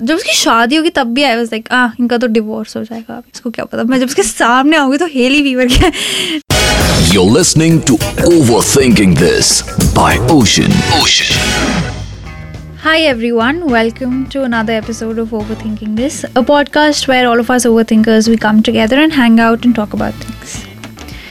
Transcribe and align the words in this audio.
जब 0.00 0.14
उसकी 0.14 0.32
शादी 0.34 0.76
होगी 0.76 0.90
तब 0.96 1.06
भी 1.14 1.22
आई 1.22 1.36
वाज 1.36 1.48
लाइक 1.52 1.66
ah 1.74 2.00
इनका 2.00 2.16
तो 2.18 2.26
डिवोर्स 2.26 2.76
हो 2.76 2.82
जाएगा 2.84 3.14
अब 3.14 3.24
इसको 3.34 3.50
क्या 3.56 3.64
पता 3.64 3.82
मैं 3.84 3.98
जब 4.00 4.06
उसके 4.06 4.22
सामने 4.22 4.76
आऊँगी 4.76 4.98
तो 4.98 5.06
हेली 5.14 5.42
फीवर 5.42 5.68
क्या 5.72 5.90
You're 7.14 7.32
listening 7.32 7.74
to 7.90 7.96
Overthinking 8.28 9.12
This 9.22 9.50
by 9.98 10.12
Ocean. 10.34 10.76
Ocean. 10.98 11.42
Hi 12.84 12.94
everyone, 13.10 13.60
welcome 13.74 14.14
to 14.34 14.44
another 14.48 14.78
episode 14.82 15.18
of 15.24 15.34
Overthinking 15.40 15.94
This, 16.02 16.16
a 16.24 16.44
podcast 16.52 17.08
where 17.12 17.28
all 17.32 17.42
of 17.44 17.50
us 17.56 17.66
overthinkers 17.72 18.30
we 18.34 18.38
come 18.46 18.62
together 18.70 19.00
and 19.02 19.12
hang 19.20 19.38
out 19.48 19.66
and 19.66 19.80
talk 19.80 19.98
about 19.98 20.24
things. 20.24 20.54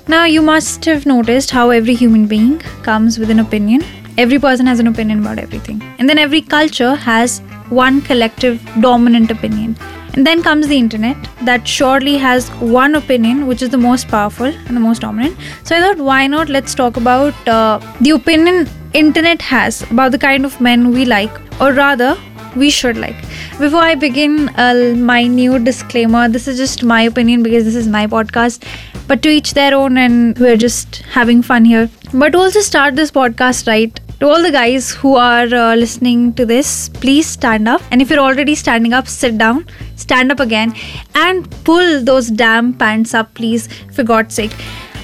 Now 0.07 0.25
you 0.25 0.43
must 0.51 0.85
have 0.91 1.07
noticed 1.13 1.55
how 1.59 1.69
every 1.79 1.95
human 2.03 2.27
being 2.35 2.53
comes 2.89 3.17
with 3.23 3.33
an 3.37 3.43
opinion. 3.47 3.87
Every 4.17 4.37
person 4.45 4.67
has 4.67 4.85
an 4.85 4.93
opinion 4.93 5.25
about 5.25 5.39
everything. 5.47 5.81
And 5.97 6.07
then 6.13 6.19
every 6.27 6.41
culture 6.41 6.93
has 7.07 7.41
one 7.71 8.01
collective 8.01 8.61
dominant 8.81 9.31
opinion. 9.31 9.75
And 10.13 10.27
then 10.27 10.43
comes 10.43 10.67
the 10.67 10.77
internet 10.77 11.15
that 11.45 11.65
surely 11.65 12.17
has 12.17 12.49
one 12.59 12.95
opinion 12.95 13.47
which 13.47 13.61
is 13.61 13.69
the 13.69 13.77
most 13.77 14.09
powerful 14.09 14.47
and 14.47 14.75
the 14.75 14.81
most 14.81 15.01
dominant. 15.01 15.37
So 15.63 15.75
I 15.75 15.79
thought, 15.79 15.97
why 15.97 16.27
not 16.27 16.49
let's 16.49 16.75
talk 16.75 16.97
about 16.97 17.47
uh, 17.47 17.79
the 18.01 18.09
opinion 18.11 18.67
internet 18.93 19.41
has 19.41 19.83
about 19.89 20.11
the 20.11 20.17
kind 20.17 20.43
of 20.43 20.59
men 20.59 20.91
we 20.91 21.05
like, 21.05 21.31
or 21.61 21.71
rather, 21.71 22.17
we 22.57 22.69
should 22.69 22.97
like. 22.97 23.15
Before 23.57 23.79
I 23.81 23.95
begin, 23.95 24.49
uh, 24.49 24.93
my 24.97 25.23
new 25.27 25.57
disclaimer 25.57 26.27
this 26.27 26.47
is 26.49 26.57
just 26.57 26.83
my 26.83 27.01
opinion 27.03 27.43
because 27.43 27.63
this 27.63 27.75
is 27.75 27.87
my 27.87 28.05
podcast, 28.05 28.67
but 29.07 29.21
to 29.21 29.29
each 29.29 29.53
their 29.53 29.73
own, 29.73 29.97
and 29.97 30.37
we're 30.37 30.57
just 30.57 30.97
having 31.13 31.41
fun 31.41 31.63
here. 31.63 31.89
But 32.13 32.35
also 32.35 32.59
start 32.59 32.97
this 32.97 33.11
podcast 33.11 33.67
right, 33.67 33.97
to 34.21 34.27
all 34.29 34.43
the 34.43 34.51
guys 34.51 34.91
who 34.91 35.15
are 35.15 35.47
uh, 35.47 35.75
listening 35.75 36.31
to 36.33 36.45
this, 36.45 36.89
please 36.89 37.25
stand 37.25 37.67
up. 37.67 37.81
And 37.89 38.03
if 38.03 38.09
you're 38.11 38.19
already 38.19 38.53
standing 38.53 38.93
up, 38.93 39.07
sit 39.07 39.39
down, 39.39 39.65
stand 39.95 40.31
up 40.31 40.39
again, 40.39 40.75
and 41.15 41.49
pull 41.63 42.03
those 42.03 42.29
damn 42.29 42.71
pants 42.71 43.15
up, 43.15 43.33
please, 43.33 43.67
for 43.91 44.03
God's 44.03 44.35
sake. 44.35 44.51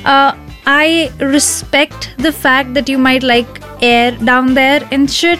Uh, 0.05 0.37
I 0.67 1.11
respect 1.19 2.13
the 2.19 2.31
fact 2.31 2.75
that 2.75 2.87
you 2.87 2.99
might 2.99 3.23
like 3.23 3.47
air 3.81 4.11
down 4.11 4.53
there 4.53 4.87
and 4.91 5.09
shit, 5.09 5.39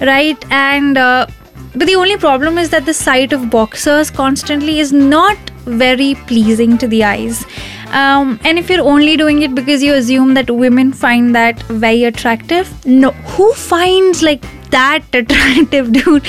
right? 0.00 0.42
And 0.50 0.96
uh, 0.96 1.26
but 1.74 1.86
the 1.86 1.96
only 1.96 2.16
problem 2.16 2.56
is 2.56 2.70
that 2.70 2.86
the 2.86 2.94
sight 2.94 3.34
of 3.34 3.50
boxers 3.50 4.10
constantly 4.10 4.78
is 4.78 4.92
not 4.92 5.36
very 5.66 6.14
pleasing 6.26 6.78
to 6.78 6.86
the 6.86 7.04
eyes. 7.04 7.44
Um, 7.92 8.40
and 8.42 8.58
if 8.58 8.70
you're 8.70 8.84
only 8.84 9.16
doing 9.16 9.42
it 9.42 9.54
because 9.54 9.82
you 9.82 9.94
assume 9.94 10.34
that 10.34 10.50
women 10.50 10.92
find 10.92 11.34
that 11.34 11.62
very 11.64 12.04
attractive, 12.04 12.70
no, 12.86 13.10
who 13.10 13.52
finds 13.52 14.22
like 14.22 14.42
that 14.70 15.02
attractive, 15.12 15.92
dude? 15.92 16.26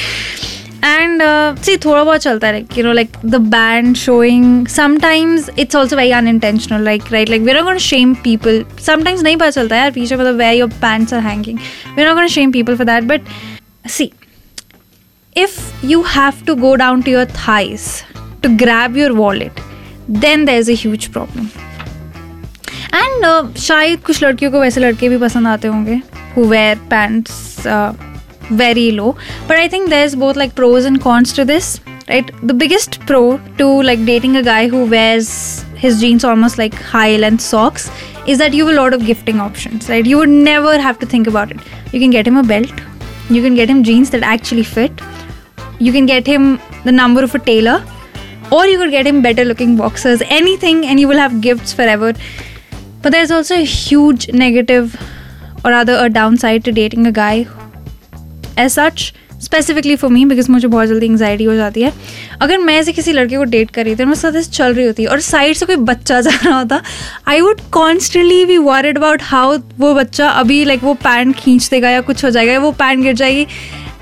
and 0.85 1.21
uh, 1.21 1.55
see 1.65 1.75
thoda 1.83 1.99
bahut 2.07 2.23
chalta 2.23 2.47
hai, 2.47 2.55
like 2.55 2.75
you 2.77 2.83
know 2.85 2.95
like 2.97 3.13
the 3.35 3.39
band 3.53 3.97
showing 3.99 4.47
sometimes 4.73 5.45
it's 5.63 5.77
also 5.81 5.99
very 5.99 6.11
unintentional 6.17 6.81
like 6.87 7.09
right? 7.15 7.29
Like 7.33 7.45
we're 7.49 7.53
not 7.59 7.63
going 7.69 7.77
to 7.77 7.85
shame 7.85 8.17
people. 8.25 8.59
Sometimes 8.89 9.23
nahi 9.27 9.39
pata 9.43 9.59
chalta 9.59 9.79
yaar 9.81 9.93
piche 9.99 10.17
matlab 10.21 10.43
where 10.43 10.57
your 10.61 10.69
pants 10.83 11.15
are 11.19 11.21
hanging. 11.29 11.61
We're 11.95 12.09
not 12.09 12.17
going 12.19 12.27
to 12.27 12.33
shame 12.33 12.51
people 12.57 12.81
for 12.81 12.89
that 12.91 13.07
but 13.13 13.31
see 13.97 14.09
if 15.45 15.59
you 15.93 16.03
have 16.15 16.45
to 16.51 16.55
go 16.67 16.75
down 16.85 17.03
to 17.07 17.15
your 17.17 17.25
thighs 17.37 17.87
to 18.43 18.57
grab 18.65 18.99
your 19.03 19.13
wallet 19.21 19.62
then 20.08 20.44
there's 20.44 20.68
a 20.68 20.78
huge 20.84 21.10
problem. 21.16 21.48
And 22.94 23.24
uh, 23.26 23.58
शायद 23.60 24.00
कुछ 24.04 24.22
लड़कियों 24.22 24.50
को 24.50 24.60
वैसे 24.60 24.80
लड़के 24.80 25.08
भी 25.08 25.18
पसंद 25.18 25.46
आते 25.46 25.68
होंगे 25.68 26.00
who 26.36 26.44
wear 26.48 26.76
pants 26.90 27.66
very 28.50 28.90
low 28.98 29.14
but 29.46 29.56
i 29.62 29.68
think 29.68 29.90
there's 29.90 30.14
both 30.20 30.36
like 30.36 30.54
pros 30.58 30.86
and 30.90 31.00
cons 31.00 31.32
to 31.38 31.44
this 31.44 31.66
right 32.10 32.30
the 32.50 32.54
biggest 32.54 32.98
pro 33.10 33.18
to 33.58 33.66
like 33.88 34.04
dating 34.06 34.36
a 34.36 34.42
guy 34.42 34.68
who 34.68 34.84
wears 34.86 35.32
his 35.82 36.00
jeans 36.00 36.24
almost 36.24 36.58
like 36.60 36.78
high 36.92 37.16
length 37.16 37.42
socks 37.42 37.90
is 38.26 38.38
that 38.38 38.54
you 38.54 38.64
have 38.66 38.74
a 38.74 38.78
lot 38.78 38.94
of 38.94 39.04
gifting 39.10 39.40
options 39.40 39.90
right 39.90 40.06
you 40.06 40.16
would 40.16 40.34
never 40.48 40.78
have 40.86 40.98
to 40.98 41.06
think 41.06 41.26
about 41.26 41.50
it 41.50 41.60
you 41.92 42.00
can 42.00 42.10
get 42.10 42.26
him 42.26 42.38
a 42.38 42.42
belt 42.42 42.80
you 43.28 43.42
can 43.42 43.54
get 43.54 43.68
him 43.68 43.82
jeans 43.82 44.10
that 44.10 44.22
actually 44.22 44.62
fit 44.62 45.06
you 45.78 45.92
can 45.92 46.06
get 46.06 46.26
him 46.26 46.58
the 46.84 46.92
number 46.92 47.22
of 47.22 47.34
a 47.34 47.38
tailor 47.38 47.78
Or 48.51 48.65
you 48.67 48.77
could 48.77 48.91
get 48.91 49.07
him 49.07 49.21
better 49.21 49.45
looking 49.45 49.75
boxers. 49.77 50.21
Anything 50.29 50.85
and 50.85 50.99
you 50.99 51.07
will 51.07 51.23
have 51.25 51.41
gifts 51.41 51.73
forever. 51.73 52.13
But 53.01 53.11
there's 53.11 53.31
also 53.31 53.55
a 53.55 53.65
huge 53.65 54.31
negative 54.31 54.95
or 55.65 55.71
rather 55.71 55.97
a 56.05 56.09
downside 56.09 56.63
to 56.65 56.71
dating 56.79 57.07
a 57.07 57.11
guy 57.19 57.35
as 58.59 58.71
such 58.71 59.11
specifically 59.43 59.95
for 59.95 60.09
me 60.11 60.23
because 60.25 60.49
मुझे 60.51 60.67
बहुत 60.67 60.87
जल्दी 60.87 61.05
anxiety 61.05 61.43
हो 61.43 61.53
जाती 61.55 61.81
है। 61.81 61.91
अगर 62.41 62.57
मैं 62.57 62.75
ऐसे 62.79 62.91
किसी 62.93 63.13
लड़के 63.13 63.37
को 63.37 63.43
डेट 63.43 63.71
कर 63.71 63.83
रही 63.85 63.93
थी 63.93 63.97
तो 63.97 64.05
मैं 64.05 64.15
साथ 64.15 64.39
चल 64.41 64.73
रही 64.73 64.85
होती 64.85 65.05
और 65.05 65.19
साइड 65.21 65.55
से 65.55 65.65
कोई 65.65 65.75
बच्चा 65.75 66.19
जा 66.21 66.31
रहा 66.43 66.57
होता 66.57 66.81
I 67.27 67.41
would 67.41 67.61
constantly 67.71 68.45
be 68.45 68.57
worried 68.57 68.97
about 68.97 69.21
how 69.23 69.57
वो 69.79 69.93
बच्चा 69.95 70.29
अभी 70.29 70.63
लाइक 70.65 70.79
like, 70.79 70.89
वो 70.89 70.93
पैंट 71.03 71.35
खींच 71.35 71.69
देगा 71.69 71.89
या 71.89 72.01
कुछ 72.01 72.23
हो 72.25 72.29
जाएगा 72.29 72.59
वो 72.59 72.71
पैंट 72.71 73.03
गिर 73.03 73.15
जाएगी। 73.15 73.47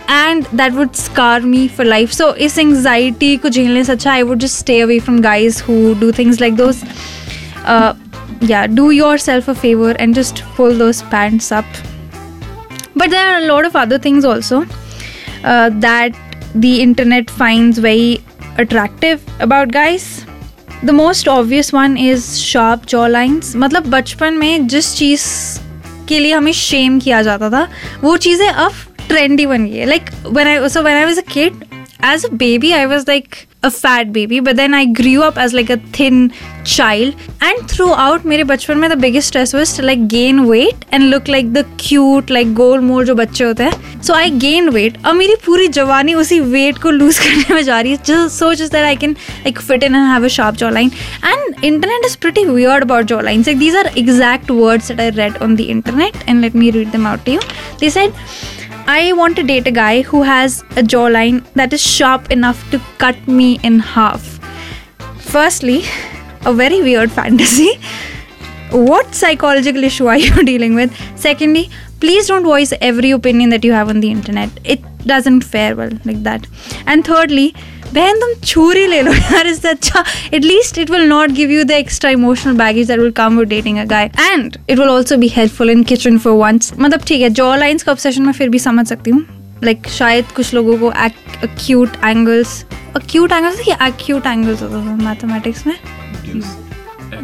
And 0.09 0.45
that 0.55 0.73
would 0.73 0.93
scar 0.93 1.41
me 1.41 1.67
for 1.67 1.85
life 1.85 2.11
so 2.11 2.33
इस 2.35 2.57
एंगजाइटी 2.57 3.37
को 3.37 3.49
झेलने 3.49 3.83
से 3.83 3.91
अच्छा 3.91 4.11
I 4.11 4.21
would 4.21 4.39
just 4.39 4.57
stay 4.57 4.79
away 4.81 4.99
from 4.99 5.19
guys 5.21 5.63
who 5.63 5.93
do 5.93 6.11
things 6.11 6.41
like 6.41 6.55
those 6.55 6.83
या 8.49 8.65
do 8.65 8.91
yourself 9.17 9.49
a 9.49 9.53
favour 9.53 9.97
and 9.99 10.15
just 10.15 10.43
pull 10.57 10.77
those 10.79 11.01
pants 11.01 11.53
up 11.53 11.65
but 12.97 13.09
there 13.09 13.19
are 13.19 13.41
lot 13.41 13.67
of 13.67 13.77
other 13.77 13.99
things 14.05 14.25
also 14.25 14.65
that 15.45 16.15
the 16.57 16.65
internet 16.65 17.29
finds 17.29 17.79
very 17.79 18.19
attractive 18.59 19.19
about 19.41 19.71
guys 19.71 20.05
the 20.85 20.89
most 20.89 21.27
obvious 21.27 21.73
one 21.73 21.97
is 21.97 22.35
sharp 22.35 22.85
jaw 22.85 23.07
lines 23.07 23.55
मतलब 23.55 23.87
बचपन 23.87 24.33
में 24.33 24.67
जिस 24.67 24.95
चीज़ 24.95 25.25
के 26.07 26.19
लिए 26.19 26.33
हमें 26.33 26.51
Shem 26.51 26.99
किया 26.99 27.21
जाता 27.21 27.49
था, 27.49 27.67
वो 28.03 28.17
चीज़ें 28.17 28.47
अब 28.47 28.71
ट्रेंडी 29.10 29.46
बन 29.46 29.66
गई 29.66 29.76
है 29.78 29.86
like 29.86 30.10
when 30.36 30.48
I 30.52 30.60
so 30.76 30.84
when 30.88 31.02
I 31.02 31.08
was 31.10 31.18
a 31.24 31.28
kid 31.34 31.66
as 32.06 32.24
a 32.28 32.30
baby 32.40 32.70
I 32.78 32.86
was 32.88 33.04
like 33.10 33.36
a 33.66 33.68
fat 33.74 34.10
baby 34.14 34.38
but 34.46 34.56
then 34.58 34.74
I 34.78 34.80
grew 34.96 35.20
up 35.26 35.38
as 35.44 35.54
like 35.58 35.70
a 35.74 35.76
thin 35.98 36.18
child 36.72 37.22
and 37.48 37.62
throughout 37.72 38.26
मेरे 38.32 38.44
बचपन 38.50 38.78
में 38.78 38.88
the 38.92 38.98
biggest 39.04 39.32
stress 39.32 39.54
was 39.58 39.72
to 39.76 39.84
like 39.86 40.02
gain 40.14 40.42
weight 40.50 40.84
and 40.92 41.08
look 41.14 41.30
like 41.34 41.52
the 41.56 41.64
cute 41.84 42.32
like 42.36 42.52
गोल 42.60 42.80
मोल 42.88 43.04
जो 43.06 43.14
बच्चे 43.22 43.44
होते 43.44 43.64
हैं 43.64 44.02
so 44.08 44.16
I 44.18 44.26
gained 44.44 44.74
weight 44.76 44.98
अब 45.04 45.16
मेरी 45.16 45.34
पूरी 45.46 45.68
जवानी 45.78 46.14
उसी 46.24 46.40
weight 46.54 46.78
को 46.82 46.92
lose 46.98 47.18
करने 47.26 47.54
में 47.54 47.62
जा 47.70 47.80
रही 47.80 47.92
है 47.92 48.02
just 48.10 48.42
so 48.42 48.50
just 48.62 48.76
that 48.76 48.88
I 48.90 48.94
can 49.04 49.16
like 49.46 49.62
fit 49.70 49.88
in 49.88 50.00
and 50.00 50.10
have 50.14 50.28
a 50.30 50.32
sharp 50.38 50.60
jawline 50.64 50.92
and 51.32 51.64
internet 51.70 52.10
is 52.10 52.18
pretty 52.26 52.46
weird 52.58 52.88
about 52.90 53.06
jawlines 53.14 53.52
like 53.52 53.62
these 53.64 53.80
are 53.82 53.86
exact 54.04 54.50
words 54.62 54.92
that 54.92 55.00
I 55.06 55.08
read 55.22 55.40
on 55.48 55.56
the 55.62 55.70
internet 55.76 56.22
and 56.26 56.48
let 56.48 56.60
me 56.64 56.70
read 56.78 56.92
them 56.98 57.10
out 57.14 57.24
to 57.30 57.38
you 57.38 57.40
they 57.84 57.90
said 57.98 58.12
I 58.87 59.13
want 59.13 59.35
to 59.37 59.43
date 59.43 59.67
a 59.67 59.71
guy 59.71 60.01
who 60.01 60.23
has 60.23 60.61
a 60.71 60.83
jawline 60.83 61.45
that 61.53 61.73
is 61.73 61.81
sharp 61.81 62.31
enough 62.31 62.69
to 62.71 62.79
cut 62.97 63.27
me 63.27 63.59
in 63.63 63.79
half. 63.79 64.39
Firstly, 65.19 65.83
a 66.45 66.53
very 66.53 66.81
weird 66.81 67.11
fantasy. 67.19 67.79
What 68.71 69.13
psychological 69.13 69.83
issue 69.83 70.07
are 70.07 70.17
you 70.17 70.43
dealing 70.51 70.75
with? 70.75 70.95
Secondly, 71.15 71.69
please 71.99 72.27
don't 72.27 72.43
voice 72.43 72.73
every 72.81 73.11
opinion 73.11 73.49
that 73.51 73.63
you 73.63 73.71
have 73.73 73.89
on 73.89 73.99
the 73.99 74.09
internet. 74.09 74.49
It 74.63 74.81
doesn't 75.05 75.41
fare 75.41 75.75
well 75.75 75.91
like 76.05 76.23
that. 76.23 76.47
And 76.87 77.05
thirdly, 77.05 77.53
बहन 77.93 78.19
तुम 78.19 78.33
छुरी 78.43 78.85
ले 78.87 79.01
लो 79.01 79.13
यार 79.13 79.47
इससे 79.47 79.69
अच्छा 79.69 80.03
at least 80.33 80.77
it 80.77 80.91
will 80.91 81.07
not 81.09 81.31
give 81.31 81.51
you 81.51 81.63
the 81.63 81.71
extra 81.73 82.11
emotional 82.11 82.53
baggage 82.57 82.87
that 82.87 82.99
will 82.99 83.11
come 83.13 83.37
with 83.39 83.49
dating 83.49 83.77
a 83.77 83.83
guy 83.87 84.05
and 84.21 84.57
it 84.69 84.77
will 84.79 84.89
also 84.89 85.17
be 85.17 85.27
helpful 85.27 85.69
in 85.69 85.83
kitchen 85.83 86.17
for 86.17 86.33
once 86.35 86.73
मतलब 86.79 87.03
ठीक 87.07 87.21
है 87.21 87.29
जॉ 87.31 87.55
लाइन्स 87.57 87.83
का 87.83 87.91
ऑब्सेशन 87.91 88.23
मैं 88.23 88.33
फिर 88.33 88.49
भी 88.49 88.59
समझ 88.61 88.87
सकती 88.87 89.11
हूँ 89.11 89.25
लाइक 89.63 89.77
like, 89.77 89.89
शायद 89.89 90.31
कुछ 90.35 90.53
लोगों 90.53 90.77
को 90.77 90.87
अक्यूट 90.89 91.95
एंगल्स 92.05 92.63
अक्यूट 92.95 93.31
एंगल्स 93.31 93.67
या 93.67 93.85
एक्यूट 93.87 94.25
एंगल्स 94.27 94.61
होता 94.61 94.75
था 94.77 94.95
मैथमेटिक्स 95.03 95.65
में 95.67 96.70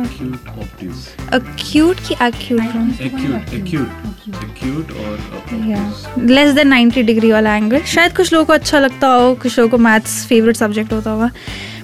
acute 0.06 0.50
obtuse 0.64 1.06
acute 1.38 2.02
की 2.08 2.16
acute 2.26 3.02
acute 3.08 3.50
acute 3.60 4.38
acute 4.48 4.92
और 5.04 5.18
obtuse 5.40 6.06
लेस 6.30 6.54
देन 6.56 6.74
90 6.74 7.04
डिग्री 7.06 7.32
वाला 7.32 7.56
एंगल 7.56 7.82
शायद 7.96 8.16
कुछ 8.18 8.34
लोगों 8.34 8.46
को 8.46 8.54
अच्छा 8.54 8.80
लगता 8.80 9.08
हो 9.08 9.34
कुछ 9.42 9.58
लोगों 9.60 9.70
को 9.72 9.78
मैथ्स 9.84 10.26
फेवरेट 10.28 10.58
सब्जेक्ट 10.58 10.94
होता 10.94 11.12
होगा 11.12 11.32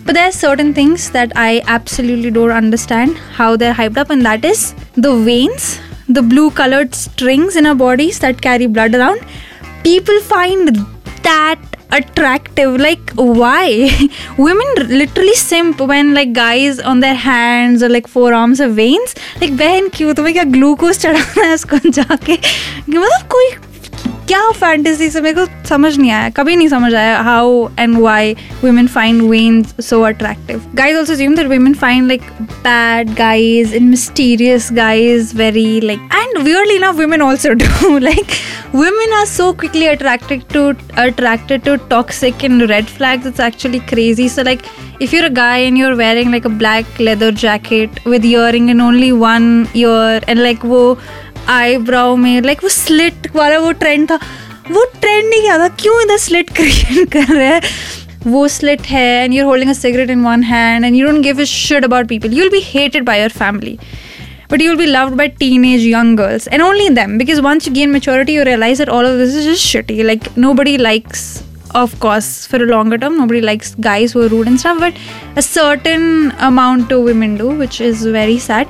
But 0.05 0.15
there 0.15 0.27
are 0.27 0.37
certain 0.37 0.73
things 0.77 1.03
that 1.11 1.33
I 1.41 1.61
absolutely 1.73 2.29
don't 2.37 2.51
understand 2.51 3.19
how 3.35 3.55
they're 3.55 3.75
hyped 3.75 3.99
up, 4.01 4.09
and 4.09 4.25
that 4.25 4.43
is 4.43 4.63
the 4.97 5.13
veins, 5.27 5.67
the 6.09 6.21
blue 6.21 6.49
colored 6.51 6.93
strings 6.93 7.55
in 7.55 7.65
our 7.65 7.77
bodies 7.83 8.19
that 8.19 8.41
carry 8.41 8.67
blood 8.67 8.97
around. 8.99 9.21
People 9.85 10.19
find 10.31 10.73
that 11.29 11.72
attractive 11.97 12.77
like 12.77 13.11
why 13.15 13.65
women 14.37 14.87
literally 15.01 15.35
simp 15.41 15.81
when 15.91 16.13
like 16.13 16.33
guys 16.33 16.79
on 16.91 16.99
their 16.99 17.19
hands 17.25 17.83
or 17.83 17.89
like 17.89 18.07
forearms 18.07 18.61
or 18.61 18.69
veins 18.79 19.15
like 19.41 19.53
बहन 19.59 19.89
क्यों 19.97 20.13
तुम्हें 20.13 20.33
क्या 20.33 20.43
glucose 20.55 20.97
चढ़ाना 20.99 21.45
है 21.45 21.53
उसको 21.53 21.77
जाके 21.89 22.33
मतलब 22.89 23.27
कोई 23.35 23.51
क्या 24.27 24.39
फैंटेसी 24.59 25.09
से 25.09 25.21
मेरे 25.21 25.45
को 25.45 25.67
समझ 25.67 25.97
नहीं 25.97 26.11
आया 26.11 26.29
कभी 26.35 26.55
नहीं 26.55 26.67
समझ 26.69 26.93
आया 26.93 27.17
how 27.21 27.67
and 27.79 27.97
why 27.99 28.35
women 28.63 28.87
find 28.91 29.23
veins 29.29 29.71
so 29.87 29.97
attractive 30.09 30.67
guys 30.79 30.99
also 30.99 31.15
assume 31.15 31.33
that 31.39 31.49
women 31.53 31.73
find 31.81 32.07
like 32.11 32.29
bad 32.67 33.09
guys 33.17 33.73
and 33.79 33.89
mysterious 33.93 34.69
guys 34.77 35.33
very 35.41 35.65
like 35.89 36.05
and 36.19 36.39
weirdly 36.47 36.77
enough 36.81 37.01
women 37.03 37.25
also 37.25 37.53
do 37.63 37.89
like 38.05 38.37
women 38.83 39.17
are 39.17 39.25
so 39.33 39.49
quickly 39.63 39.89
attracted 39.95 40.47
to 40.55 40.63
attracted 41.07 41.65
to 41.65 41.75
toxic 41.91 42.47
and 42.49 42.67
red 42.69 42.95
flags 42.99 43.25
it's 43.31 43.43
actually 43.49 43.81
crazy 43.91 44.29
so 44.37 44.47
like 44.51 44.65
if 45.01 45.17
you're 45.17 45.25
a 45.25 45.35
guy 45.41 45.57
and 45.65 45.77
you're 45.77 45.97
wearing 46.03 46.31
like 46.37 46.45
a 46.45 46.55
black 46.63 47.03
leather 47.09 47.31
jacket 47.43 47.99
with 48.05 48.31
earring 48.31 48.69
and 48.75 48.87
only 48.87 49.11
one 49.11 49.51
ear 49.83 50.21
and 50.27 50.43
like 50.47 50.63
वो 50.73 50.81
eyebrow 51.49 52.15
में 52.17 52.41
like 52.41 52.63
वो 52.63 52.69
slit 52.69 53.35
वाला 53.35 53.57
वो 53.59 53.71
trend 53.83 54.09
था 54.11 54.19
वो 54.71 54.83
trend 55.01 55.29
नहीं 55.29 55.41
किया 55.41 55.57
था 55.59 55.67
क्यों 55.79 56.01
इधर 56.01 56.17
स्लिट 56.17 56.49
क्रिएट 56.55 57.11
कर 57.13 57.33
रहे 57.33 57.47
हैं 57.47 57.61
वो 58.27 58.47
स्लिट 58.47 58.81
है 58.87 59.23
and 59.23 59.33
you're 59.33 59.45
holding 59.45 59.69
a 59.69 59.73
cigarette 59.73 60.09
in 60.09 60.23
one 60.23 60.43
hand 60.43 60.85
and 60.85 60.95
you 60.95 61.07
don't 61.07 61.21
give 61.23 61.41
a 61.41 61.45
shit 61.53 61.83
about 61.83 62.07
people 62.09 62.33
you 62.33 62.43
will 62.43 62.49
be 62.51 62.61
hated 62.65 63.03
by 63.05 63.19
your 63.21 63.29
family 63.39 63.77
but 64.51 64.61
you 64.61 64.69
will 64.69 64.79
be 64.79 64.85
loved 64.85 65.15
by 65.19 65.25
teenage 65.41 65.83
young 65.91 66.09
girls 66.17 66.43
and 66.55 66.63
only 66.63 66.87
them 66.97 67.13
because 67.19 67.39
once 67.45 67.67
you 67.67 67.71
gain 67.77 67.91
maturity 67.93 68.33
you 68.33 68.43
realize 68.47 68.81
that 68.81 68.89
all 68.97 69.07
of 69.11 69.15
this 69.21 69.37
is 69.39 69.45
just 69.45 69.65
shitty 69.69 69.95
like 70.09 70.27
nobody 70.43 70.73
likes 70.77 71.23
of 71.73 71.99
course, 71.99 72.45
for 72.45 72.57
a 72.57 72.65
longer 72.65 72.97
term, 72.97 73.17
nobody 73.17 73.41
likes 73.41 73.75
guys 73.75 74.13
who 74.13 74.21
are 74.21 74.27
rude 74.27 74.47
and 74.47 74.59
stuff, 74.59 74.79
but 74.79 74.93
a 75.35 75.41
certain 75.41 76.31
amount 76.39 76.91
of 76.91 77.03
women 77.03 77.35
do, 77.35 77.49
which 77.49 77.81
is 77.81 78.05
very 78.05 78.37
sad. 78.39 78.67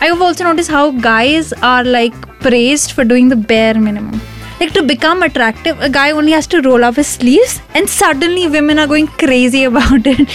I 0.00 0.06
have 0.06 0.20
also 0.20 0.44
noticed 0.44 0.70
how 0.70 0.90
guys 0.90 1.52
are 1.54 1.84
like 1.84 2.14
praised 2.40 2.92
for 2.92 3.04
doing 3.04 3.28
the 3.28 3.36
bare 3.36 3.74
minimum. 3.74 4.20
Like 4.60 4.72
to 4.74 4.82
become 4.82 5.22
attractive, 5.22 5.80
a 5.80 5.88
guy 5.88 6.10
only 6.10 6.32
has 6.32 6.46
to 6.48 6.60
roll 6.60 6.84
up 6.84 6.96
his 6.96 7.06
sleeves, 7.06 7.60
and 7.74 7.88
suddenly 7.88 8.46
women 8.48 8.78
are 8.78 8.86
going 8.86 9.06
crazy 9.06 9.64
about 9.64 10.02
it. 10.04 10.28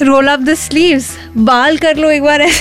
roll 0.00 0.28
up 0.28 0.44
the 0.44 0.56
sleeves, 0.56 1.16
baal 1.34 1.76
karlo 1.76 2.10
ek. 2.10 2.52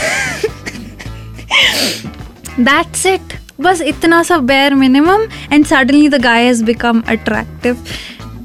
That's 2.57 3.05
it. 3.05 3.30
बस 3.60 3.80
इतना 3.82 4.22
सा 4.22 4.36
bare 4.48 4.76
minimum 4.82 5.22
and 5.50 5.66
suddenly 5.66 6.08
the 6.08 6.18
guy 6.18 6.40
has 6.40 6.62
become 6.62 7.02
attractive 7.14 7.94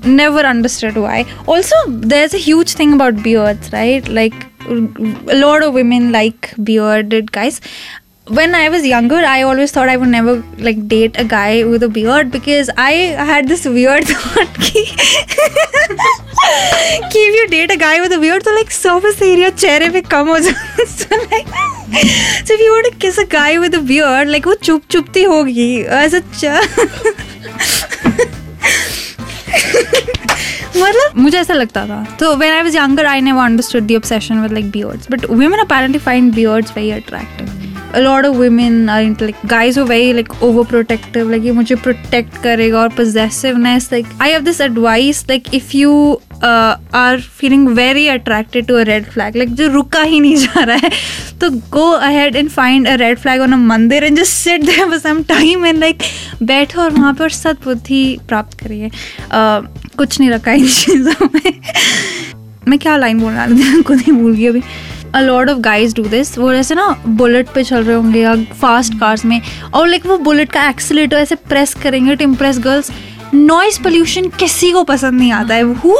never 0.05 0.43
understood 0.51 0.95
why 0.97 1.25
also 1.47 1.75
there's 1.88 2.33
a 2.33 2.43
huge 2.45 2.73
thing 2.73 2.93
about 2.93 3.21
beards 3.23 3.71
right 3.73 4.07
like 4.07 4.45
a 4.69 5.35
lot 5.35 5.63
of 5.63 5.73
women 5.73 6.11
like 6.11 6.53
bearded 6.69 7.31
guys 7.31 7.59
when 8.27 8.53
I 8.55 8.69
was 8.69 8.85
younger, 8.85 9.15
I 9.15 9.41
always 9.41 9.71
thought 9.71 9.89
I 9.89 9.97
would 9.97 10.09
never 10.09 10.43
like 10.57 10.88
date 10.88 11.15
a 11.17 11.23
guy 11.23 11.63
with 11.63 11.83
a 11.83 11.89
beard 11.89 12.31
because 12.31 12.69
I 12.77 12.91
had 13.29 13.47
this 13.47 13.65
weird 13.65 14.05
thought 14.07 14.59
कि 14.59 14.85
कि 17.11 17.23
if 17.27 17.35
you 17.35 17.47
date 17.47 17.71
a 17.71 17.77
guy 17.77 17.99
with 17.99 18.13
a 18.13 18.19
beard, 18.19 18.43
तो 18.43 18.55
like 18.55 18.71
surface 18.71 19.21
area 19.21 19.49
चेहरे 19.51 19.89
पे 19.89 20.01
कम 20.01 20.29
हो 20.29 20.38
जाता 20.39 20.85
so 20.91 21.17
like 21.31 21.47
so 22.45 22.53
if 22.53 22.59
you 22.59 22.71
want 22.71 22.85
to 22.91 22.95
kiss 22.99 23.17
a 23.17 23.25
guy 23.25 23.57
with 23.57 23.75
a 23.75 23.81
beard, 23.91 24.31
like 24.35 24.47
वो 24.47 24.53
चुप 24.63 24.83
चुपती 24.91 25.23
होगी 25.23 25.81
ऐसा 25.81 26.19
मतलब 30.77 31.17
मुझे 31.17 31.38
ऐसा 31.38 31.53
लगता 31.53 31.85
था 31.88 32.03
तो 32.19 32.35
when 32.38 32.53
I 32.59 32.61
was 32.67 32.75
younger 32.75 33.05
I 33.05 33.19
never 33.19 33.43
understood 33.47 33.88
the 33.88 33.95
obsession 33.95 34.41
with 34.43 34.53
like 34.59 34.71
beards 34.71 35.07
but 35.07 35.27
women 35.29 35.59
apparently 35.65 35.99
find 35.99 36.33
beards 36.35 36.71
very 36.71 36.91
attractive 36.91 37.64
a 37.94 38.00
lot 38.00 38.24
of 38.24 38.36
women 38.38 38.88
are 38.88 39.00
into 39.00 39.26
like 39.26 39.42
guys 39.46 39.76
who 39.76 39.82
are 39.82 39.86
very 39.86 40.12
like 40.12 40.28
overprotective 40.48 41.30
like 41.30 41.42
ये 41.42 41.52
मुझे 41.52 41.76
protect 41.86 42.38
करेगा 42.42 42.80
और 42.80 42.88
possessiveness 42.96 43.90
like 43.92 44.06
I 44.20 44.28
have 44.28 44.44
this 44.44 44.60
advice 44.60 45.24
like 45.28 45.52
if 45.54 45.74
you 45.74 45.92
uh, 46.42 46.76
are 46.92 47.18
feeling 47.18 47.74
very 47.74 48.08
attracted 48.08 48.68
to 48.68 48.76
a 48.76 48.84
red 48.84 49.06
flag 49.14 49.36
like 49.36 49.54
जो 49.60 49.68
रुका 49.72 50.02
ही 50.02 50.20
नहीं 50.20 50.36
जा 50.36 50.64
रहा 50.64 50.76
है 50.76 50.90
तो 51.40 51.50
go 51.70 51.86
ahead 52.08 52.36
and 52.36 52.52
find 52.52 52.88
a 52.88 52.96
red 53.04 53.20
flag 53.20 53.40
on 53.40 53.52
a 53.52 53.60
मंदिर 53.72 54.08
and 54.08 54.16
just 54.16 54.40
sit 54.46 54.66
there 54.66 54.88
for 54.92 55.00
some 55.00 55.24
time 55.24 55.64
and 55.64 55.86
like 55.86 56.02
बैठो 56.42 56.80
और 56.82 56.90
वहाँ 56.90 57.14
पर 57.18 57.30
सद्बुद्धि 57.30 58.02
प्राप्त 58.28 58.58
करिए 58.60 58.88
uh, 58.88 59.66
कुछ 59.98 60.20
नहीं 60.20 60.30
रखा 60.30 60.52
इन 60.52 60.68
चीज़ों 60.68 61.28
में 61.34 61.52
मैं 62.68 62.78
क्या 62.78 62.96
लाइन 62.96 63.20
बोल 63.20 63.32
रहा 63.32 63.46
था 63.46 63.82
खुद 63.86 64.00
ही 64.06 64.12
भूल 64.12 64.34
गई 64.34 64.46
अभी 64.46 64.62
lot 65.20 65.50
of 65.50 65.58
guys 65.58 65.94
do 65.94 66.02
this 66.02 66.38
वो 66.38 66.52
ऐसे 66.52 66.74
ना 66.74 67.02
बुलेट 67.06 67.48
पे 67.54 67.64
चल 67.64 67.84
रहे 67.84 67.96
होंगे 67.96 68.20
या 68.20 68.34
फास्ट 68.60 68.98
कार्स 69.00 69.24
में 69.24 69.40
और 69.74 69.88
लाइक 69.88 70.06
वो 70.06 70.18
बुलेट 70.18 70.52
का 70.52 70.68
एक्सीटर 70.68 71.16
ऐसे 71.16 71.34
प्रेस 71.34 71.74
करेंगे 71.74 72.16
to 72.16 72.24
impress 72.24 72.58
girls 72.58 72.90
noise 73.34 73.78
pollution 73.78 74.28
किसी 74.28 74.72
को 74.72 74.84
पसंद 74.84 75.18
नहीं 75.20 75.32
आता 75.32 75.54
है। 75.54 75.62
हु 75.62 75.96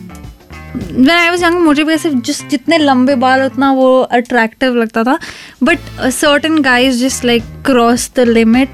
when 0.91 1.43
I 1.43 1.51
मुझे 1.51 1.83
भी 1.83 1.93
ऐसे 1.93 2.09
जिस 2.09 2.47
जितने 2.47 2.77
लंबे 2.77 3.15
बाल 3.15 3.43
उतना 3.43 3.71
वो 3.71 4.01
अट्रैक्टिव 4.01 4.75
लगता 4.75 5.03
था. 5.03 5.19
But 5.63 5.79
certain 6.09 6.59
guys 6.61 7.05
guys 7.05 7.25
like 7.25 7.43
cross 7.65 8.11
the 8.15 8.19
limit 8.19 8.69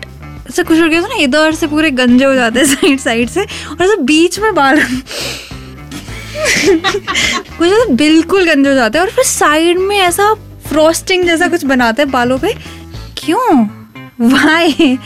ऐसे 0.49 0.63
कुछ 0.63 0.79
था 0.79 1.07
ना 1.07 1.15
इधर 1.15 1.53
से 1.53 1.67
पूरे 1.67 1.91
गंजे 1.91 2.25
हो 2.25 2.35
जाते 2.35 2.59
हैं 2.59 2.65
साइड 2.75 2.99
साइड 2.99 3.29
से. 3.29 3.41
और 3.41 3.83
ऐसे 3.83 3.97
बीच 3.97 4.39
में 4.39 4.55
बाल. 4.55 4.79
कुछ 7.57 7.67
ऐसे 7.67 7.93
बिल्कुल 7.93 8.53
गंजे 8.53 8.69
हो 8.69 8.75
जाते 8.75 8.97
हैं. 8.97 9.05
और 9.05 9.11
फिर 9.11 9.23
साइड 9.23 9.77
में 9.77 9.99
ऐसा 9.99 10.33
फ्रॉस्टिंग 10.67 11.23
जैसा 11.23 11.47
कुछ 11.47 11.65
बनाते 11.65 12.01
हैं 12.01 12.11
बालों 12.11 12.39
पे. 12.39 12.53
क्यों? 13.17 13.65
वाई 14.21 14.99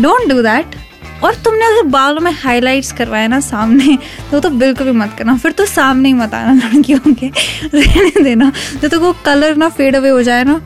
डोंट 0.00 0.28
डू 0.28 0.42
दैट 0.42 0.81
और 1.24 1.34
तुमने 1.44 1.66
अगर 1.66 1.82
बालों 1.88 2.20
में 2.20 2.30
हाइलाइट्स 2.34 2.92
करवाए 2.92 3.26
ना 3.28 3.40
सामने 3.40 3.96
तो 4.30 4.40
तो 4.40 4.50
बिल्कुल 4.52 4.86
भी 4.86 4.92
मत 4.92 5.14
करना। 5.18 5.36
फिर 5.36 5.52
तो 5.52 5.66
सामने 5.66 6.08
ही 6.08 6.14
मत 6.14 6.34
आना 6.34 6.52
लड़कियों 6.54 7.14
के, 7.14 7.28
रहने 7.74 8.22
देना। 8.24 8.52
जब 8.72 8.88
तो 8.88 9.00
वो 9.00 9.12
कलर 9.24 9.56
ना 9.56 9.68
फेड 9.70 9.96
अवे 9.96 10.08
हो 10.08 10.22
जाए 10.22 10.44
ना 10.44 10.60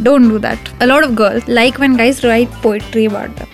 don't 0.00 0.28
do 0.30 0.38
that 0.38 0.68
a 0.82 0.84
lot 0.84 1.04
of 1.04 1.12
girls 1.14 1.48
like 1.50 1.80
when 1.80 1.96
guys 1.96 2.26
write 2.26 2.48
poetry 2.62 3.06
about 3.06 3.30
that 3.30 3.48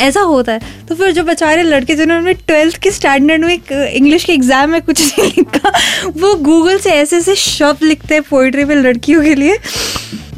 ऐसा 0.00 0.20
होता 0.20 0.52
है। 0.52 0.60
तो 0.88 0.94
फिर 0.94 1.10
जो 1.12 1.22
बेचारे 1.24 1.62
लड़के 1.62 1.94
जिन्होंने 1.94 2.32
ट्वेल्थ 2.34 2.76
के 2.82 2.90
स्टैंडर्ड 2.90 3.44
में 3.44 3.60
इंग्लिश 3.88 4.24
के 4.24 4.32
एग्ज़ाम 4.32 4.70
में 4.70 4.80
कुछ 4.82 5.00
नहीं 5.08 5.30
लिखा, 5.38 5.70
वो 6.10 6.34
गूगल 6.36 6.78
से 6.78 6.90
ऐसे 6.92 7.16
ऐसे 7.16 7.34
शब्द 7.36 7.82
लिखते 7.82 8.14
हैं 8.14 8.22
पोइट्री 8.30 8.64
में 8.64 8.74
लड़कियों 8.76 9.22
के 9.22 9.34
लिए। 9.34 9.58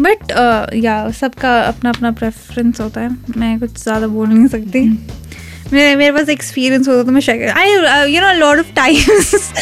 बट 0.00 0.32
या 0.74 1.10
सबका 1.10 1.60
अपना 1.60 1.90
अपना 1.90 2.10
प्रेफरेंस 2.10 2.80
होता 2.80 3.00
है। 3.00 3.16
मैं 3.36 3.58
कुछ 3.60 3.82
ज़्यादा 3.82 4.06
बोल 4.06 4.28
नहीं 4.28 4.46
सकती। 4.46 4.80
मेरे 5.72 5.96
मेरे 5.96 6.12
पास 6.12 6.28
एक्सपीरियंस 6.28 6.88
होता 6.88 7.02
तो 7.02 7.12
मैं 7.12 7.20
share 7.20 7.48
I 7.48 7.70
you 8.12 8.20
know 8.20 8.32
lot 8.34 8.58
of 8.58 8.74
times 8.76 9.52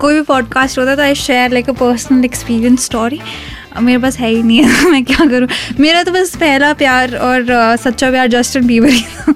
कोई 0.00 0.14
भी 0.14 0.22
पॉडकास्ट 0.22 0.78
होता 0.78 0.90
है 0.90 0.96
तो 0.96 1.02
I 1.02 1.14
share 1.14 1.50
like 1.50 1.70
a 1.70 1.72
personal 1.72 2.24
experience 2.24 2.84
story 2.84 3.20
मेरे 3.80 3.98
पास 3.98 4.18
है 4.18 4.28
ही 4.28 4.42
नहीं 4.42 4.64
है 4.64 4.90
मैं 4.90 5.04
क्या 5.04 5.26
करूँ? 5.26 5.48
मेरा 5.80 6.02
तो 6.02 6.12
बस 6.12 6.36
पहला 6.36 6.72
प्यार 6.72 7.16
और 7.16 7.42
uh, 7.42 7.82
सच्चा 7.82 8.10
प्यार 8.10 8.28
जस्टिन 8.28 8.66
बीवर 8.66 8.88
ही 8.88 9.00
था। 9.00 9.34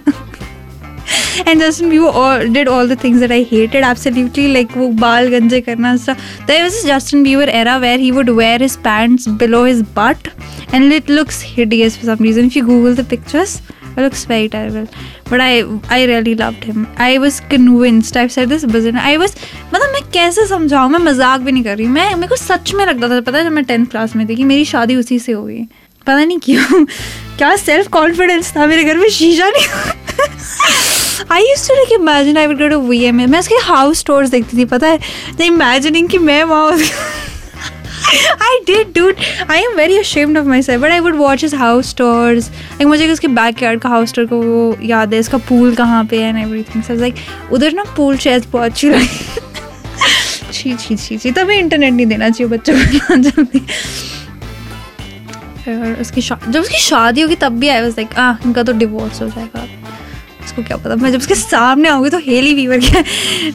And 1.49 1.61
Justin 1.61 1.91
Bieber 1.91 2.45
did 2.45 2.69
all 2.69 2.95
the 2.95 2.99
things 3.05 3.21
that 3.21 3.33
I 3.33 3.47
hated 3.53 3.85
absolutely 3.85 4.53
like 4.53 4.77
वो 4.77 4.89
बाल 4.89 5.29
गंजे 5.29 5.61
करना 5.61 5.97
सब 5.97 6.17
there 6.47 6.63
was 6.63 6.85
Justin 6.87 7.23
Bieber 7.23 7.49
era 7.49 7.77
where 7.77 8.01
he 8.01 8.11
would 8.11 8.31
wear 8.31 8.63
his 8.63 8.77
pants 8.77 9.29
below 9.29 9.65
his 9.65 9.81
butt 9.81 10.29
and 10.75 10.93
it 10.93 11.09
looks 11.09 11.41
hideous 11.43 11.97
for 11.97 12.07
some 12.07 12.23
reason. 12.25 12.47
If 12.47 12.57
you 12.57 12.65
google 12.67 12.95
the 12.95 13.05
pictures, 13.05 13.63
it 13.97 14.01
looks 14.01 14.25
very 14.25 14.49
terrible. 14.49 14.87
But 15.31 15.41
i 15.41 15.51
i 15.97 16.05
really 16.05 16.35
loved 16.35 16.65
him. 16.65 16.87
I 16.97 17.19
was 17.19 17.41
convinced. 17.53 18.17
I've 18.17 18.33
said 18.33 18.49
this 18.49 18.65
but 18.65 18.89
i 19.05 19.17
was 19.17 19.37
मतलब 19.75 19.93
मैं 19.93 20.03
कैसे 20.13 20.47
समझाऊँ? 20.47 20.91
मैं 20.91 20.99
मज़ाक 20.99 21.41
भी 21.41 21.53
नहीं 21.53 21.65
कर 21.65 21.77
रही 21.77 21.87
मैं, 21.87 22.15
मेरे 22.15 22.29
को 22.29 22.37
सच 22.37 22.75
में 22.75 22.87
लगता 22.87 23.09
था, 23.09 23.21
पता 23.21 23.39
है, 23.39 23.45
जब 23.45 23.53
मैं 23.53 23.65
टेंथ 23.65 23.87
क्लास 23.87 24.17
में 24.17 24.29
थी 24.29 24.37
कि 24.37 24.45
मेरी 24.45 24.65
शादी 24.65 24.97
उसी 24.97 25.19
से 25.19 25.33
हो 25.33 25.45
गई 25.45 25.63
पता 26.07 26.25
नहीं 26.25 26.39
क्यों, 26.39 26.85
क्या 27.39 27.57
सेल्फ 27.57 27.89
कॉन्फिडेंस 27.89 28.57
था 28.57 28.67
मेरे 28.67 28.85
घर 28.85 28.97
में? 28.97 29.09
शीशा 29.09 29.49
नहीं 29.49 30.04
I 31.33 31.43
used 31.43 31.67
to 31.69 31.75
like 31.75 31.93
imagine 31.93 32.37
I 32.39 32.47
would 32.47 32.59
go 32.59 32.69
to 32.69 32.79
VMA 32.89 33.27
मैं 33.27 33.39
उसके 33.39 33.55
हाउस 33.65 33.99
स्टोर्स 33.99 34.31
देखती 34.31 34.57
थी 34.59 34.65
पता 34.65 34.87
है? 34.87 34.99
इमेजिनिंग 35.43 36.09
कि 36.09 36.19
मैं 36.19 36.43
वहाँ 36.45 36.79
I 38.45 38.49
did, 38.67 38.91
dude. 38.95 39.21
I 39.53 39.57
am 39.59 39.77
very 39.77 39.95
ashamed 39.99 40.39
of 40.39 40.49
myself, 40.49 40.81
but 40.83 40.93
I 40.93 40.99
would 41.01 41.17
watch 41.21 41.45
his 41.45 41.55
house 41.61 41.93
tours. 42.01 42.49
Like 42.73 42.87
मुझे 42.87 43.09
उसके 43.13 43.29
बैकयार्ड 43.29 43.81
का 43.81 43.89
हाउस 43.89 44.13
टूर 44.15 44.27
को 44.27 44.41
वो 44.43 44.77
याद 44.83 45.15
है 45.15 45.21
इसका 45.21 45.39
पूल 45.49 45.75
कहाँ 45.77 46.05
पे 46.05 46.19
एंड 46.23 46.39
एवरीथिंग 46.39 46.83
सो 46.85 46.95
लाइक 46.95 47.15
उधर 47.53 47.73
ना 47.73 47.85
पूल 47.97 48.17
चेयर्स 48.17 48.47
बहुत 48.47 48.65
अच्छी 48.65 48.89
लगी। 48.91 49.07
छी 50.53 50.75
छी 50.75 50.97
छी 50.97 51.19
छी। 51.19 51.31
तभी 51.31 51.57
इंटरनेट 51.59 51.93
नहीं 51.93 52.07
देना 52.07 52.29
चाहिए 52.31 52.51
बच्चों 52.53 52.75
को 52.75 52.81
इतना 52.97 53.17
जल्दी। 53.31 53.59
फिर 55.65 55.97
उसकी 56.01 56.21
शा- 56.21 56.49
जब 56.49 56.61
उसकी 56.61 56.79
शादी 56.79 57.21
होगी 57.21 57.35
तब 57.43 57.59
भी 57.59 57.69
आई 57.69 57.81
वाज 57.81 57.91
लाइक 57.91 58.15
आ 58.19 58.33
इनका 58.47 58.63
तो 58.63 58.73
डिवोर्स 58.73 59.23
हो 59.23 59.29
जाएगा 59.29 59.67
उसको 60.45 60.63
क्या 60.63 60.77
पता? 60.77 60.97
मैं 60.97 61.11
जब 61.13 61.19
उसके 61.19 61.35
सामने 61.35 61.89
आऊँगी 61.89 62.11
तो 62.11 62.19
हेली 62.19 62.55
बीबर 62.55 62.81
क्या 62.81 63.03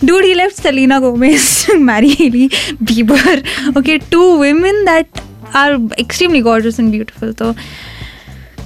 dude 0.03 0.25
he 0.25 0.33
left 0.33 0.61
Selena 0.61 0.99
Gomez 0.99 1.65
married 1.79 2.09
Hailey 2.19 2.49
Bieber 2.81 3.43
okay 3.77 3.97
to 4.11 4.23
women 4.37 4.85
that 4.85 5.21
are 5.55 5.77
extremely 5.99 6.41
gorgeous 6.41 6.79
and 6.79 6.91
beautiful 6.91 7.33
तो 7.33 7.53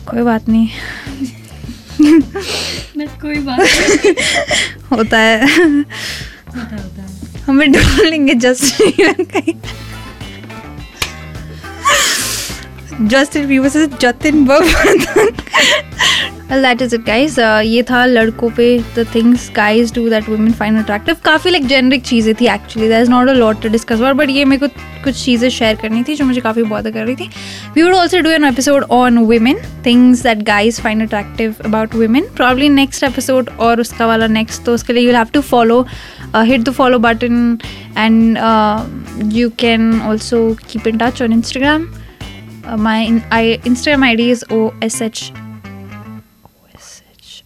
कोई 0.07 0.21
बात 0.21 0.49
नहीं। 0.49 0.67
कोई 3.21 3.35
बात 3.35 3.59
नहीं। 3.59 4.13
होता 4.91 5.19
है। 5.19 5.45
होता 5.47 6.75
होता 6.75 7.09
हमें 7.47 7.71
ढूंढ 7.71 7.99
लेंगे 8.01 8.33
जस्ट 8.33 8.83
जस्टिन 13.01 13.47
बीबर 13.47 13.69
से 13.69 13.87
जतिन 14.01 14.45
बर्बर्टन 16.49 16.61
दैट 16.61 16.81
इज़ 16.81 16.95
इट 16.95 17.01
गाइस 17.05 17.37
ये 17.39 17.83
था 17.83 18.05
लड़कों 18.05 18.49
पे 18.49 18.77
the 18.95 19.05
things 19.15 19.49
guys 19.55 19.93
do 19.93 20.07
that 20.09 20.29
women 20.29 20.51
find 20.53 20.77
attractive 20.79 21.15
काफ़ी 21.25 21.51
लाइक 21.51 21.67
जेनरिक 21.67 22.03
चीज़ें 22.05 22.33
थी 22.41 22.47
actually 22.47 22.89
that 22.89 23.01
is 23.01 23.09
not 23.09 23.29
a 23.29 23.33
lot 23.33 23.61
to 23.61 23.69
discuss 23.69 23.99
about 23.99 24.15
but 24.15 24.29
ये 24.29 24.45
मेरे 24.45 24.67
को 24.67 25.01
कुछ 25.03 25.23
चीज़ें 25.23 25.49
शेयर 25.49 25.75
करनी 25.75 26.03
थी 26.03 26.15
जो 26.15 26.25
मुझे 26.25 26.41
काफ़ी 26.41 26.63
बॉदर 26.63 26.91
कर 26.91 27.05
रही 27.05 27.15
थी. 27.15 27.29
We 27.75 27.81
would 27.81 27.93
also 27.93 28.19
do 28.19 28.29
an 28.29 28.43
episode 28.45 28.83
on 28.91 29.17
women 29.17 29.57
things 29.85 30.23
that 30.23 30.43
guys 30.43 30.81
find 30.81 31.01
attractive 31.01 31.55
about 31.65 31.95
women 31.95 32.27
probably 32.35 32.69
next 32.69 33.03
episode 33.03 33.49
और 33.59 33.81
उसका 33.81 34.07
वाला 34.07 34.27
नेक्स्ट 34.27 34.63
तो 34.65 34.73
उसके 34.73 34.93
लिए 34.93 35.07
you 35.07 35.15
have 35.15 35.27
to 35.33 35.41
follow 35.41 35.85
hit 36.35 36.61
the 36.61 36.69
follow 36.69 36.99
button 36.99 37.57
and 37.97 38.37
you 39.33 39.49
can 39.59 40.01
also 40.01 40.47
keep 40.71 40.87
in 40.87 40.97
touch 40.97 41.21
on 41.21 41.33
Instagram 41.33 41.87
my 42.77 43.01
in, 43.01 43.23
I, 43.29 43.59
Instagram 43.65 44.03
ID 44.03 44.31
is 44.31 44.45
H 44.81 45.33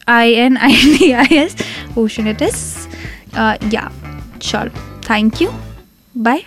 I 0.07 0.31
N 0.31 0.57
I 0.57 0.71
D 0.71 1.13
I 1.13 1.27
S 1.31 1.55
Ocean 1.95 2.27
it 2.27 2.41
is. 2.41 2.87
Uh, 3.33 3.57
yeah, 3.69 3.91
sure. 4.39 4.69
Thank 5.01 5.41
you. 5.41 5.53
Bye. 6.15 6.45